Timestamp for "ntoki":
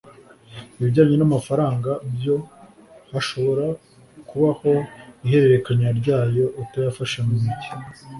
7.41-7.69